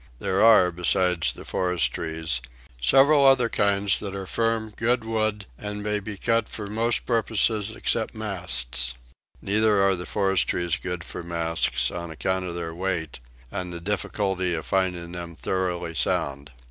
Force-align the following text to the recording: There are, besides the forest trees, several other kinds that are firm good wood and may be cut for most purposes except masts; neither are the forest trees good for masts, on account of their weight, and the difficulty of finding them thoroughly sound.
There 0.17 0.41
are, 0.41 0.71
besides 0.71 1.31
the 1.31 1.45
forest 1.45 1.93
trees, 1.93 2.41
several 2.81 3.23
other 3.23 3.49
kinds 3.49 3.99
that 3.99 4.15
are 4.15 4.25
firm 4.25 4.73
good 4.75 5.03
wood 5.03 5.45
and 5.59 5.83
may 5.83 5.99
be 5.99 6.17
cut 6.17 6.49
for 6.49 6.65
most 6.65 7.05
purposes 7.05 7.69
except 7.69 8.15
masts; 8.15 8.95
neither 9.43 9.79
are 9.79 9.95
the 9.95 10.07
forest 10.07 10.47
trees 10.47 10.75
good 10.75 11.03
for 11.03 11.21
masts, 11.21 11.91
on 11.91 12.09
account 12.09 12.45
of 12.45 12.55
their 12.55 12.73
weight, 12.73 13.19
and 13.51 13.71
the 13.71 13.79
difficulty 13.79 14.55
of 14.55 14.65
finding 14.65 15.11
them 15.11 15.35
thoroughly 15.35 15.93
sound. 15.93 16.51